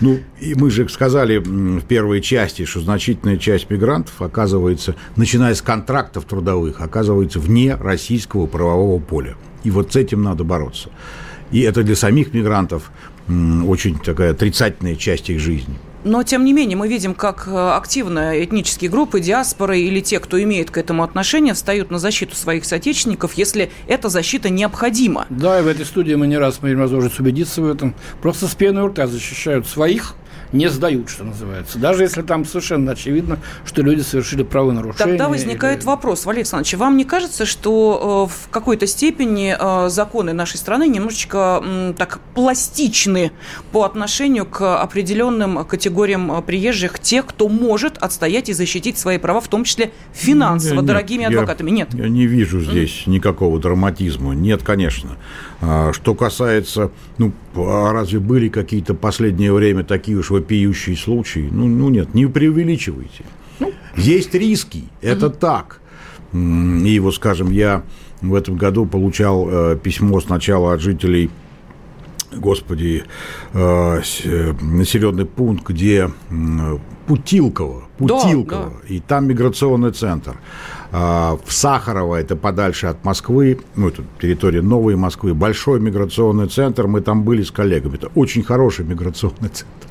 Ну, 0.00 0.20
и 0.40 0.54
мы 0.54 0.70
же 0.70 0.88
сказали 0.88 1.38
в 1.38 1.82
первой 1.82 2.20
части, 2.20 2.64
что 2.64 2.80
значительная 2.80 3.36
часть 3.36 3.68
мигрантов 3.68 4.22
оказывается, 4.22 4.94
начиная 5.16 5.54
с 5.54 5.62
контрактов 5.62 6.24
трудовых, 6.24 6.80
оказывается 6.80 7.40
вне 7.40 7.74
российского 7.74 8.46
правового 8.46 9.00
поля. 9.00 9.36
И 9.64 9.70
вот 9.70 9.92
с 9.92 9.96
этим 9.96 10.22
надо 10.22 10.44
бороться. 10.44 10.90
И 11.50 11.60
это 11.62 11.82
для 11.82 11.96
самих 11.96 12.32
мигрантов 12.32 12.92
очень 13.28 13.98
такая 13.98 14.30
отрицательная 14.30 14.94
часть 14.94 15.30
их 15.30 15.40
жизни. 15.40 15.76
Но, 16.04 16.22
тем 16.22 16.44
не 16.44 16.52
менее, 16.52 16.76
мы 16.76 16.88
видим, 16.88 17.14
как 17.14 17.48
э, 17.48 17.70
активно 17.70 18.42
этнические 18.42 18.90
группы, 18.90 19.20
диаспоры 19.20 19.80
или 19.80 20.00
те, 20.00 20.20
кто 20.20 20.40
имеет 20.42 20.70
к 20.70 20.78
этому 20.78 21.02
отношение, 21.02 21.54
встают 21.54 21.90
на 21.90 21.98
защиту 21.98 22.36
своих 22.36 22.64
соотечественников, 22.64 23.34
если 23.34 23.70
эта 23.86 24.08
защита 24.08 24.48
необходима. 24.50 25.26
Да, 25.28 25.58
и 25.58 25.62
в 25.62 25.66
этой 25.66 25.84
студии 25.84 26.14
мы 26.14 26.26
не 26.26 26.38
раз 26.38 26.60
имеем 26.62 26.78
возможность 26.78 27.18
убедиться 27.18 27.62
в 27.62 27.66
этом. 27.68 27.94
Просто 28.22 28.46
с 28.46 28.54
пеной 28.54 28.84
у 28.84 28.88
рта 28.88 29.06
защищают 29.06 29.66
своих– 29.66 30.14
не 30.52 30.68
сдают, 30.68 31.08
что 31.08 31.24
называется. 31.24 31.78
Даже 31.78 32.02
если 32.02 32.22
там 32.22 32.44
совершенно 32.44 32.92
очевидно, 32.92 33.38
что 33.64 33.82
люди 33.82 34.00
совершили 34.00 34.42
правонарушение. 34.42 35.06
Тогда 35.06 35.28
возникает 35.28 35.80
или... 35.80 35.86
вопрос, 35.86 36.24
Валерий 36.24 36.42
Александрович, 36.42 36.74
вам 36.74 36.96
не 36.96 37.04
кажется, 37.04 37.46
что 37.46 38.28
э, 38.28 38.32
в 38.32 38.48
какой-то 38.50 38.86
степени 38.86 39.56
э, 39.58 39.88
законы 39.88 40.32
нашей 40.32 40.56
страны 40.56 40.88
немножечко 40.88 41.62
так 41.96 42.20
пластичны 42.34 43.32
по 43.72 43.84
отношению 43.84 44.46
к 44.46 44.80
определенным 44.80 45.64
категориям 45.64 46.32
э, 46.32 46.42
приезжих, 46.42 46.98
тех, 46.98 47.26
кто 47.26 47.48
может 47.48 47.98
отстоять 47.98 48.48
и 48.48 48.52
защитить 48.52 48.98
свои 48.98 49.18
права, 49.18 49.40
в 49.40 49.48
том 49.48 49.64
числе 49.64 49.92
финансово, 50.12 50.76
нет, 50.76 50.86
дорогими 50.86 51.24
адвокатами? 51.26 51.70
Нет. 51.70 51.94
Я 51.94 52.08
не 52.08 52.26
вижу 52.26 52.60
здесь 52.60 53.04
mm. 53.06 53.10
никакого 53.10 53.58
драматизма. 53.58 54.34
Нет, 54.34 54.62
конечно. 54.62 55.16
А, 55.60 55.92
что 55.92 56.14
касается, 56.14 56.92
ну, 57.18 57.32
а 57.56 57.92
разве 57.92 58.20
были 58.20 58.48
какие-то 58.48 58.94
последнее 58.94 59.52
время 59.52 59.82
такие 59.82 60.16
уж 60.16 60.30
вопиющие 60.38 60.96
случаи? 60.96 61.48
Ну, 61.50 61.66
ну 61.66 61.90
нет, 61.90 62.14
не 62.14 62.26
преувеличивайте. 62.26 63.24
Ну. 63.60 63.72
Есть 63.96 64.34
риски, 64.34 64.84
это 65.02 65.26
угу. 65.26 65.36
так. 65.38 65.80
И 66.32 67.00
вот, 67.00 67.14
скажем, 67.14 67.50
я 67.50 67.82
в 68.20 68.34
этом 68.34 68.56
году 68.56 68.86
получал 68.86 69.48
э, 69.48 69.78
письмо 69.82 70.20
сначала 70.20 70.74
от 70.74 70.80
жителей 70.80 71.30
господи, 72.32 73.04
э, 73.54 74.00
э, 74.24 74.52
населенный 74.60 75.24
пункт, 75.24 75.66
где 75.66 76.10
Путилково, 77.06 77.84
Путилково, 77.96 78.64
да, 78.64 78.70
да. 78.82 78.94
и 78.94 79.00
там 79.00 79.26
миграционный 79.26 79.92
центр. 79.92 80.38
А, 80.90 81.38
в 81.44 81.52
Сахарово, 81.52 82.16
это 82.16 82.34
подальше 82.34 82.86
от 82.86 83.04
Москвы, 83.04 83.58
ну, 83.76 83.88
это 83.88 84.02
территория 84.20 84.62
Новой 84.62 84.96
Москвы, 84.96 85.34
большой 85.34 85.80
миграционный 85.80 86.48
центр, 86.48 86.86
мы 86.86 87.02
там 87.02 87.24
были 87.24 87.42
с 87.42 87.50
коллегами, 87.50 87.96
это 87.96 88.08
очень 88.14 88.42
хороший 88.42 88.86
миграционный 88.86 89.50
центр. 89.50 89.86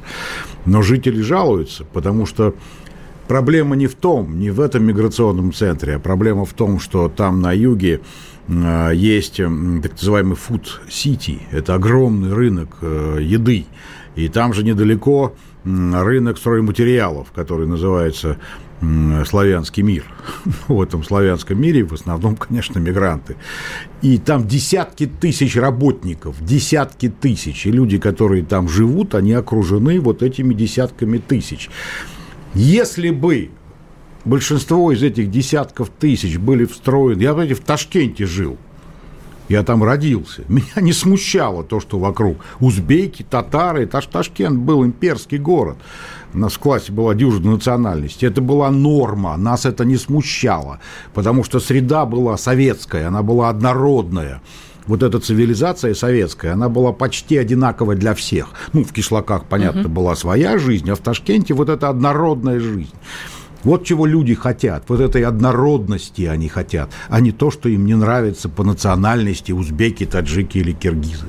Но 0.65 0.81
жители 0.81 1.21
жалуются, 1.21 1.83
потому 1.85 2.25
что 2.25 2.55
проблема 3.27 3.75
не 3.75 3.85
в 3.85 3.93
том, 3.93 4.39
не 4.39 4.49
в 4.49 4.59
этом 4.59 4.85
миграционном 4.85 5.53
центре, 5.53 5.95
а 5.95 5.99
проблема 5.99 6.45
в 6.45 6.53
том, 6.53 6.79
что 6.79 7.09
там 7.09 7.41
на 7.41 7.53
юге 7.53 8.01
а, 8.49 8.89
есть 8.89 9.37
так 9.37 9.91
называемый 9.91 10.35
food 10.35 10.65
city, 10.89 11.41
это 11.51 11.75
огромный 11.75 12.33
рынок 12.33 12.69
э, 12.81 13.19
еды, 13.21 13.65
И 14.15 14.29
там 14.29 14.53
же 14.53 14.63
недалеко 14.63 15.35
рынок 15.63 16.37
стройматериалов, 16.37 17.31
который 17.33 17.67
называется 17.67 18.37
славянский 19.25 19.83
мир. 19.83 20.05
В 20.67 20.81
этом 20.81 21.03
славянском 21.03 21.59
мире 21.59 21.83
в 21.83 21.93
основном, 21.93 22.35
конечно, 22.35 22.79
мигранты. 22.79 23.35
И 24.01 24.17
там 24.17 24.47
десятки 24.47 25.07
тысяч 25.07 25.55
работников, 25.55 26.35
десятки 26.43 27.09
тысяч. 27.09 27.65
И 27.65 27.71
люди, 27.71 27.97
которые 27.97 28.43
там 28.43 28.69
живут, 28.69 29.15
они 29.15 29.33
окружены 29.33 29.99
вот 29.99 30.21
этими 30.21 30.53
десятками 30.53 31.17
тысяч. 31.17 31.69
Если 32.53 33.09
бы 33.09 33.49
большинство 34.25 34.91
из 34.91 35.01
этих 35.01 35.31
десятков 35.31 35.89
тысяч 35.89 36.37
были 36.37 36.65
встроены... 36.65 37.21
Я, 37.21 37.33
знаете, 37.33 37.55
в 37.55 37.61
Ташкенте 37.61 38.25
жил. 38.25 38.57
Я 39.49 39.63
там 39.63 39.83
родился. 39.83 40.43
Меня 40.47 40.81
не 40.81 40.93
смущало 40.93 41.63
то, 41.63 41.79
что 41.79 41.99
вокруг 41.99 42.37
узбеки, 42.59 43.23
татары. 43.23 43.85
Таш 43.85 44.05
Ташкент 44.07 44.59
был 44.59 44.85
имперский 44.85 45.37
город. 45.37 45.77
У 46.33 46.37
нас 46.37 46.53
в 46.53 46.59
классе 46.59 46.91
была 46.91 47.15
дюжина 47.15 47.51
национальности. 47.51 48.25
Это 48.25 48.41
была 48.41 48.69
норма. 48.69 49.37
Нас 49.37 49.65
это 49.65 49.85
не 49.85 49.97
смущало. 49.97 50.79
Потому 51.13 51.43
что 51.43 51.59
среда 51.59 52.05
была 52.05 52.37
советская, 52.37 53.07
она 53.07 53.23
была 53.23 53.49
однородная 53.49 54.41
вот 54.87 55.03
эта 55.03 55.19
цивилизация 55.19 55.93
советская, 55.93 56.53
она 56.53 56.69
была 56.69 56.93
почти 56.93 57.37
одинаковая 57.37 57.95
для 57.95 58.13
всех. 58.15 58.47
Ну, 58.73 58.83
в 58.83 58.93
кишлаках, 58.93 59.45
понятно, 59.45 59.81
угу. 59.81 59.89
была 59.89 60.15
своя 60.15 60.57
жизнь, 60.57 60.89
а 60.89 60.95
в 60.95 60.99
Ташкенте 60.99 61.53
вот 61.53 61.69
эта 61.69 61.89
однородная 61.89 62.59
жизнь. 62.59 62.93
Вот 63.63 63.85
чего 63.85 64.05
люди 64.05 64.33
хотят, 64.33 64.83
вот 64.87 65.01
этой 65.01 65.23
однородности 65.23 66.21
они 66.21 66.47
хотят, 66.47 66.89
а 67.09 67.19
не 67.19 67.31
то, 67.31 67.51
что 67.51 67.67
им 67.67 67.85
не 67.85 67.95
нравится 67.95 68.49
по 68.49 68.63
национальности 68.63 69.51
узбеки, 69.51 70.05
таджики 70.05 70.59
или 70.59 70.71
киргизы. 70.71 71.27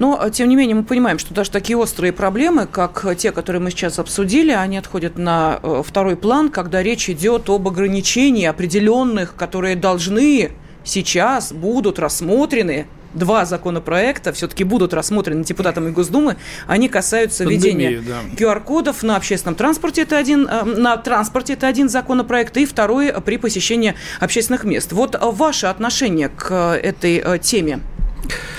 Но, 0.00 0.28
тем 0.30 0.48
не 0.48 0.56
менее, 0.56 0.74
мы 0.74 0.82
понимаем, 0.82 1.18
что 1.18 1.34
даже 1.34 1.50
такие 1.50 1.76
острые 1.76 2.12
проблемы, 2.12 2.66
как 2.66 3.06
те, 3.16 3.30
которые 3.32 3.60
мы 3.60 3.70
сейчас 3.70 3.98
обсудили, 3.98 4.50
они 4.50 4.78
отходят 4.78 5.18
на 5.18 5.60
э, 5.62 5.82
второй 5.86 6.16
план, 6.16 6.48
когда 6.48 6.82
речь 6.82 7.08
идет 7.10 7.48
об 7.50 7.68
ограничении 7.68 8.46
определенных, 8.46 9.36
которые 9.36 9.76
должны 9.76 10.52
сейчас 10.84 11.52
будут 11.52 11.98
рассмотрены 11.98 12.86
два 13.14 13.44
законопроекта 13.44 14.32
все-таки 14.32 14.64
будут 14.64 14.94
рассмотрены 14.94 15.44
депутатами 15.44 15.90
Госдумы. 15.90 16.36
Они 16.66 16.88
касаются 16.88 17.44
введения 17.44 18.00
да. 18.00 18.20
QR-кодов 18.36 19.02
на 19.02 19.16
общественном 19.16 19.56
транспорте. 19.56 20.02
Это 20.02 20.16
один, 20.16 20.46
э, 20.46 20.62
на 20.62 20.96
транспорте 20.96 21.54
это 21.54 21.66
один 21.66 21.88
законопроект. 21.88 22.56
И 22.56 22.66
второй 22.66 23.12
при 23.20 23.36
посещении 23.36 23.94
общественных 24.20 24.64
мест. 24.64 24.92
Вот 24.92 25.18
ваше 25.20 25.66
отношение 25.66 26.28
к 26.28 26.78
этой 26.80 27.16
э, 27.18 27.38
теме? 27.38 27.80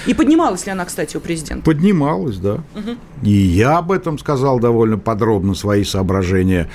И 0.05 0.13
поднималась 0.13 0.65
ли 0.65 0.71
она, 0.71 0.85
кстати, 0.85 1.17
у 1.17 1.19
президента? 1.19 1.63
Поднималась, 1.63 2.37
да. 2.37 2.55
Угу. 2.75 2.97
И 3.23 3.31
я 3.31 3.77
об 3.77 3.91
этом 3.91 4.17
сказал 4.17 4.59
довольно 4.59 4.97
подробно, 4.97 5.53
свои 5.53 5.83
соображения. 5.83 6.69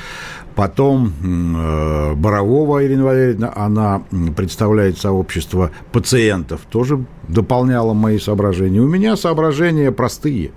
Потом 0.54 1.12
э, 1.22 2.14
Борового 2.14 2.84
Ирина 2.84 3.04
Валерьевна, 3.04 3.52
она 3.54 4.02
представляет 4.36 4.98
сообщество 4.98 5.70
пациентов, 5.92 6.62
тоже 6.70 7.04
дополняла 7.28 7.92
мои 7.92 8.18
соображения. 8.18 8.80
У 8.80 8.88
меня 8.88 9.16
соображения 9.16 9.92
простые. 9.92 10.52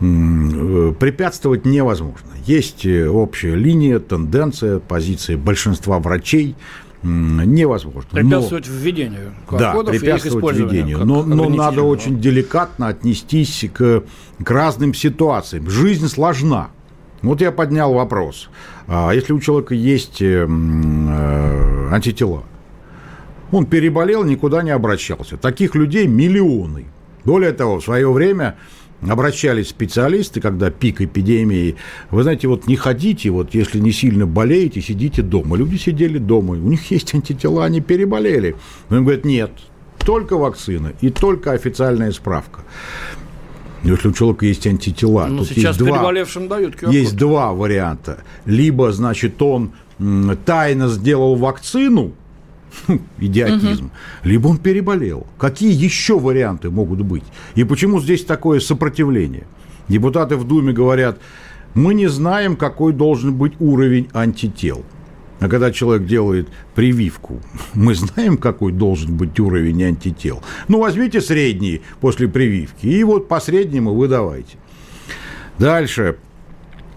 Э, 0.00 0.94
препятствовать 0.98 1.66
невозможно. 1.66 2.28
Есть 2.46 2.86
э, 2.86 3.06
общая 3.06 3.54
линия, 3.54 3.98
тенденция, 3.98 4.78
позиция 4.78 5.36
большинства 5.36 5.98
врачей– 5.98 6.56
невозможно. 7.02 8.08
Препятствовать 8.10 8.66
но, 8.68 8.74
введению 8.74 9.34
Да, 9.50 9.74
препятствовать 9.82 10.56
введению. 10.56 11.04
Но, 11.04 11.22
но 11.22 11.48
надо 11.48 11.82
очень 11.82 12.20
деликатно 12.20 12.88
отнестись 12.88 13.66
к, 13.72 14.02
к 14.42 14.50
разным 14.50 14.94
ситуациям. 14.94 15.68
Жизнь 15.70 16.08
сложна. 16.08 16.70
Вот 17.22 17.40
я 17.40 17.52
поднял 17.52 17.92
вопрос. 17.92 18.48
А 18.86 19.12
если 19.12 19.32
у 19.32 19.40
человека 19.40 19.74
есть 19.74 20.22
э, 20.22 20.46
э, 20.46 21.88
антитела, 21.92 22.44
он 23.50 23.66
переболел, 23.66 24.24
никуда 24.24 24.62
не 24.62 24.70
обращался. 24.70 25.36
Таких 25.36 25.74
людей 25.74 26.06
миллионы. 26.06 26.86
Более 27.24 27.52
того, 27.52 27.80
в 27.80 27.84
свое 27.84 28.10
время 28.10 28.56
обращались 29.00 29.68
специалисты, 29.68 30.40
когда 30.40 30.70
пик 30.70 31.00
эпидемии, 31.00 31.76
вы 32.10 32.22
знаете, 32.22 32.48
вот 32.48 32.66
не 32.66 32.76
ходите, 32.76 33.30
вот 33.30 33.54
если 33.54 33.78
не 33.78 33.92
сильно 33.92 34.26
болеете, 34.26 34.80
сидите 34.80 35.22
дома. 35.22 35.56
Люди 35.56 35.76
сидели 35.76 36.18
дома, 36.18 36.54
у 36.54 36.56
них 36.56 36.90
есть 36.90 37.14
антитела, 37.14 37.64
они 37.64 37.80
переболели. 37.80 38.56
Но 38.88 38.98
им 38.98 39.04
говорят, 39.04 39.24
нет, 39.24 39.50
только 40.04 40.36
вакцина 40.36 40.92
и 41.00 41.10
только 41.10 41.52
официальная 41.52 42.12
справка. 42.12 42.62
Если 43.84 44.08
у 44.08 44.12
человека 44.12 44.46
есть 44.46 44.66
антитела, 44.66 45.26
ну, 45.26 45.38
тут 45.38 45.48
сейчас 45.48 45.76
есть 45.76 45.78
два, 45.78 46.12
дают 46.12 46.82
есть 46.82 47.16
два 47.16 47.52
варианта. 47.52 48.24
Либо, 48.44 48.90
значит, 48.90 49.40
он 49.40 49.70
тайно 50.44 50.88
сделал 50.88 51.36
вакцину, 51.36 52.12
идиотизм, 53.18 53.86
угу. 53.86 53.92
либо 54.24 54.48
он 54.48 54.58
переболел. 54.58 55.26
Какие 55.38 55.72
еще 55.72 56.18
варианты 56.18 56.70
могут 56.70 57.02
быть? 57.02 57.24
И 57.54 57.64
почему 57.64 58.00
здесь 58.00 58.24
такое 58.24 58.60
сопротивление? 58.60 59.46
Депутаты 59.88 60.36
в 60.36 60.44
Думе 60.44 60.72
говорят, 60.72 61.18
мы 61.74 61.94
не 61.94 62.08
знаем, 62.08 62.56
какой 62.56 62.92
должен 62.92 63.34
быть 63.34 63.54
уровень 63.58 64.08
антител. 64.12 64.84
А 65.40 65.48
когда 65.48 65.70
человек 65.70 66.06
делает 66.06 66.48
прививку, 66.74 67.40
мы 67.74 67.94
знаем, 67.94 68.36
какой 68.36 68.72
должен 68.72 69.16
быть 69.16 69.38
уровень 69.38 69.82
антител. 69.84 70.42
Ну, 70.68 70.80
возьмите 70.80 71.20
средний 71.20 71.82
после 72.00 72.28
прививки, 72.28 72.86
и 72.86 73.04
вот 73.04 73.28
по 73.28 73.40
среднему 73.40 73.94
вы 73.94 74.08
давайте. 74.08 74.56
Дальше. 75.58 76.16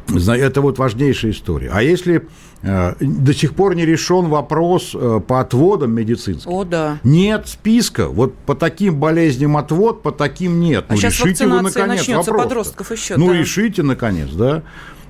Это 0.10 0.62
вот 0.62 0.78
важнейшая 0.78 1.32
история. 1.32 1.70
А 1.72 1.82
если 1.82 2.28
до 2.63 3.34
сих 3.34 3.56
пор 3.56 3.76
не 3.76 3.86
решен 3.86 4.28
вопрос 4.28 4.91
э, 4.93 5.19
по 5.26 5.41
отводам 5.41 5.93
медицинским. 5.93 6.52
О, 6.52 6.63
да. 6.63 7.00
Нет 7.04 7.47
списка. 7.47 8.08
Вот 8.08 8.36
по 8.36 8.54
таким 8.54 9.00
болезням 9.00 9.58
отвод, 9.58 10.04
по 10.04 10.12
таким 10.12 10.60
нет. 10.60 10.86
А 10.88 10.93
ну, 10.93 11.00
сейчас 11.00 11.13
решите 11.13 11.47
вы, 11.47 11.62
наконец, 11.62 12.08
вопрос. 12.08 12.43
подростков 12.43 12.91
еще. 12.91 13.17
Ну, 13.17 13.30
да. 13.30 13.38
решите, 13.38 13.82
наконец, 13.82 14.30
да. 14.30 14.63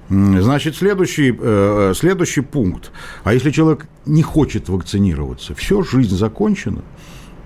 Значит, 0.10 0.76
следующий, 0.76 1.38
э, 1.38 1.94
следующий 1.96 2.42
пункт. 2.42 2.92
А 3.24 3.34
если 3.34 3.52
человек 3.52 3.88
не 4.06 4.24
хочет 4.24 4.68
вакцинироваться, 4.68 5.56
все, 5.56 5.84
жизнь 5.84 6.16
закончена. 6.16 6.82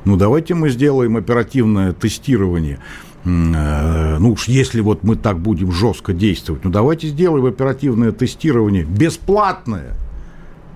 Ну, 0.03 0.17
давайте 0.17 0.53
мы 0.53 0.69
сделаем 0.69 1.17
оперативное 1.17 1.93
тестирование 1.93 2.79
ну 3.25 4.31
уж 4.33 4.47
если 4.47 4.81
вот 4.81 5.03
мы 5.03 5.15
так 5.15 5.39
будем 5.39 5.71
жестко 5.71 6.13
действовать, 6.13 6.63
ну 6.63 6.69
давайте 6.69 7.07
сделаем 7.07 7.45
оперативное 7.45 8.11
тестирование 8.11 8.83
бесплатное. 8.83 9.95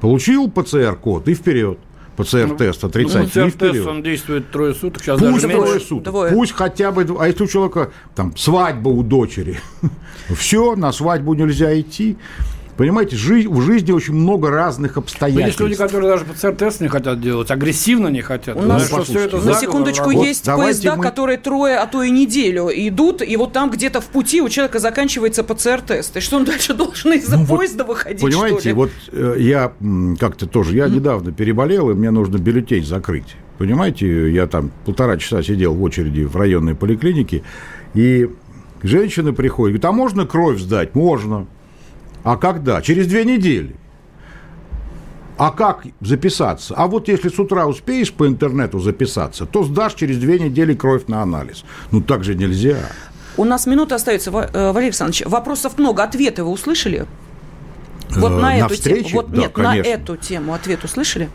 Получил 0.02 0.50
ПЦР-код 0.50 1.28
и 1.28 1.34
вперед. 1.34 1.78
ПЦР-тест 2.20 2.84
ну, 2.84 2.90
отрицательный. 2.90 3.46
Ну, 3.46 3.52
ПЦР-тест, 3.52 3.88
он 3.88 4.04
действует 4.04 4.52
трое 4.52 4.74
суток. 4.74 5.02
Сейчас 5.02 5.20
Пусть 5.20 5.48
трое 5.48 5.80
суток. 5.80 6.12
Двое. 6.12 6.34
Пусть 6.34 6.52
хотя 6.52 6.92
бы... 6.92 7.08
А 7.18 7.28
если 7.28 7.44
у 7.44 7.48
человека 7.48 7.92
там 8.14 8.36
свадьба 8.36 8.90
у 8.90 9.04
дочери, 9.04 9.60
все, 10.36 10.76
на 10.76 10.92
свадьбу 10.92 11.34
нельзя 11.34 11.80
идти. 11.80 12.18
Понимаете, 12.80 13.18
в 13.18 13.62
жизни 13.62 13.92
очень 13.92 14.14
много 14.14 14.50
разных 14.50 14.96
обстоятельств. 14.96 15.48
Есть 15.48 15.60
люди, 15.60 15.76
которые 15.76 16.12
даже 16.12 16.24
ПЦР-тест 16.24 16.80
не 16.80 16.88
хотят 16.88 17.20
делать, 17.20 17.52
агрессивно 17.52 18.08
не 18.08 18.22
хотят. 18.22 18.56
У 18.56 18.62
нас, 18.62 18.88
что 18.88 19.04
все 19.04 19.26
это 19.26 19.36
на 19.36 19.54
секундочку, 19.56 20.14
вот 20.14 20.24
есть 20.24 20.46
поезда, 20.46 20.96
мы... 20.96 21.04
которые 21.04 21.38
трое, 21.38 21.76
а 21.76 21.88
то 21.88 22.04
и 22.04 22.10
неделю 22.10 22.70
идут, 22.74 23.22
и 23.22 23.36
вот 23.36 23.52
там 23.52 23.70
где-то 23.70 24.00
в 24.00 24.06
пути 24.06 24.42
у 24.42 24.48
человека 24.48 24.80
заканчивается 24.80 25.44
ПЦР-тест. 25.44 26.16
И 26.16 26.20
что 26.22 26.38
он 26.38 26.46
дальше 26.46 26.74
должен 26.74 27.12
из-за 27.12 27.40
ну, 27.40 27.46
поезда 27.48 27.84
вот, 27.84 27.98
выходить, 27.98 28.22
Понимаете, 28.22 28.74
вот 28.74 28.92
э, 29.12 29.36
я 29.40 29.74
как-то 30.18 30.48
тоже, 30.48 30.74
я 30.78 30.86
mm. 30.86 30.92
недавно 30.92 31.32
переболел, 31.34 31.90
и 31.90 31.94
мне 31.96 32.12
нужно 32.12 32.38
бюллетень 32.38 32.86
закрыть. 32.86 33.36
Понимаете, 33.58 34.32
я 34.32 34.48
там 34.48 34.72
полтора 34.86 35.18
часа 35.18 35.44
сидел 35.44 35.74
в 35.74 35.84
очереди 35.84 36.22
в 36.22 36.38
районной 36.38 36.76
поликлинике, 36.76 37.44
и 37.94 38.30
женщины 38.84 39.34
приходят, 39.34 39.74
говорят, 39.74 39.86
а 39.86 39.92
можно 39.92 40.26
кровь 40.26 40.62
сдать? 40.62 40.96
Можно. 40.96 41.46
А 42.30 42.38
когда? 42.38 42.80
Через 42.84 43.08
две 43.08 43.26
недели. 43.26 43.76
А 45.40 45.50
как 45.50 45.84
записаться? 46.00 46.76
А 46.78 46.86
вот 46.86 47.08
если 47.08 47.28
с 47.28 47.40
утра 47.40 47.66
успеешь 47.66 48.14
по 48.14 48.28
интернету 48.28 48.78
записаться, 48.78 49.48
то 49.48 49.64
сдашь 49.64 49.96
через 49.96 50.20
две 50.20 50.38
недели 50.38 50.76
кровь 50.76 51.08
на 51.08 51.24
анализ. 51.24 51.64
Ну 51.90 52.02
так 52.02 52.24
же 52.24 52.36
нельзя. 52.36 52.78
У 53.36 53.46
нас 53.46 53.66
минута 53.66 53.96
остается, 53.96 54.30
э, 54.30 54.72
Валерий 54.72 54.90
Александрович. 54.90 55.26
Вопросов 55.26 55.80
много. 55.80 56.04
Ответы 56.04 56.44
вы 56.44 56.52
услышали? 56.52 57.08
Вот 58.12 58.30
на, 58.30 58.42
на 58.42 58.58
эту 58.58 58.76
встрече? 58.76 59.10
тему. 59.10 59.22
Вот, 59.22 59.32
да, 59.32 59.38
нет, 59.38 59.52
конечно. 59.52 59.84
на 59.84 59.88
эту 59.88 60.16
тему 60.16 60.54
ответ 60.54 60.84
услышали? 60.84 61.30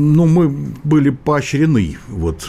Ну, 0.00 0.24
мы 0.26 0.48
были 0.82 1.10
поощрены 1.10 1.98
вот 2.08 2.48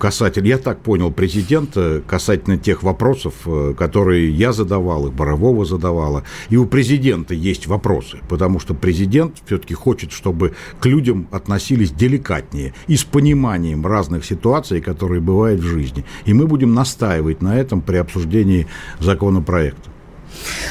касательно, 0.00 0.46
я 0.48 0.58
так 0.58 0.80
понял 0.80 1.12
президента, 1.12 2.02
касательно 2.04 2.58
тех 2.58 2.82
вопросов, 2.82 3.34
э, 3.46 3.74
которые 3.78 4.30
я 4.30 4.52
задавал, 4.52 5.06
и 5.06 5.10
Борового 5.10 5.64
задавала. 5.64 6.24
И 6.50 6.56
у 6.56 6.66
президента 6.66 7.32
есть 7.34 7.68
вопросы, 7.68 8.18
потому 8.28 8.58
что 8.58 8.74
президент 8.74 9.36
все-таки 9.46 9.74
хочет, 9.74 10.10
чтобы 10.10 10.54
к 10.80 10.86
людям 10.86 11.28
относились 11.30 11.92
деликатнее 11.92 12.74
и 12.88 12.96
с 12.96 13.04
пониманием 13.04 13.86
разных 13.86 14.24
ситуаций, 14.24 14.80
которые 14.80 15.20
бывают 15.20 15.60
в 15.60 15.66
жизни. 15.66 16.04
И 16.24 16.32
мы 16.32 16.48
будем 16.48 16.74
настаивать 16.74 17.40
на 17.40 17.56
этом 17.56 17.82
при 17.82 17.98
обсуждении 17.98 18.66
законопроекта. 18.98 19.90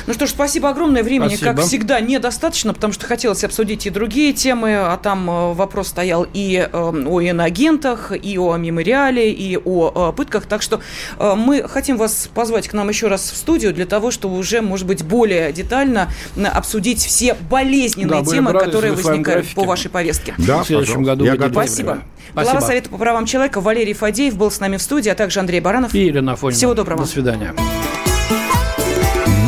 Ну 0.06 0.13
что 0.13 0.26
ж, 0.26 0.30
спасибо 0.30 0.70
огромное. 0.70 1.04
Времени, 1.04 1.36
Спасибо. 1.36 1.54
как 1.54 1.65
всегда, 1.65 2.00
недостаточно, 2.00 2.74
потому 2.74 2.93
что 2.93 3.06
хотелось 3.06 3.43
обсудить 3.43 3.86
и 3.86 3.89
другие 3.89 4.34
темы. 4.34 4.76
А 4.76 4.98
там 4.98 5.30
э, 5.30 5.54
вопрос 5.54 5.89
стоял 5.89 6.26
и 6.34 6.67
э, 6.72 6.78
о 6.78 7.22
иноагентах, 7.22 8.12
и 8.12 8.38
о 8.38 8.56
мемориале, 8.58 9.32
и 9.32 9.58
о 9.58 10.12
э, 10.12 10.15
пытках. 10.15 10.46
Так 10.46 10.62
что 10.62 10.82
э, 11.20 11.34
мы 11.36 11.67
хотим 11.67 11.98
вас 11.98 12.30
позвать 12.34 12.67
к 12.67 12.74
нам 12.74 12.89
еще 12.89 13.08
раз 13.08 13.32
в 13.32 13.38
студию 13.38 13.74
для 13.74 13.86
того, 13.86 14.12
чтобы 14.12 14.38
уже, 14.38 14.62
может 14.62 14.88
быть, 14.88 15.04
более 15.04 15.52
детально 15.52 16.12
обсудить 16.54 17.00
все 17.04 17.36
болезненные 17.50 18.24
Да, 18.24 18.32
темы, 18.32 18.54
которые 18.54 18.93
возникают 18.93 19.48
по 19.54 19.63
вашей 19.63 19.89
повестке. 19.89 20.34
Да, 20.38 20.63
В 20.63 20.67
следующем 20.67 21.04
году 21.04 21.26
Я 21.26 21.36
готов. 21.36 21.52
Спасибо. 21.52 21.91
время. 21.91 22.04
Глава 22.34 22.50
Спасибо. 22.50 22.67
Совета 22.67 22.89
по 22.89 22.98
правам 22.98 23.26
человека 23.26 23.62
Валерий 23.62 23.93
Фадеев 23.93 24.36
был 24.36 24.52
с 24.52 24.60
нами 24.60 24.78
в 24.78 24.82
студии, 24.82 25.10
а 25.10 25.15
также 25.15 25.39
Андрей 25.39 25.60
Баранов. 25.60 25.93
И 25.93 26.00
Елена 26.06 26.34
Афонина. 26.34 26.58
Всего 26.58 26.74
доброго. 26.74 27.02
До 27.02 27.08
свидания. 27.08 27.54